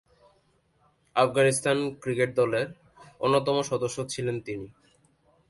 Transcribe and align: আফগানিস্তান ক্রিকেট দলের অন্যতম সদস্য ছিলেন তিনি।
আফগানিস্তান 1.15 1.77
ক্রিকেট 2.01 2.29
দলের 2.35 2.67
অন্যতম 3.19 3.57
সদস্য 3.71 3.97
ছিলেন 4.09 4.37
তিনি। 4.39 4.67